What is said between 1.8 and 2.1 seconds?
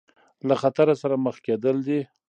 دي.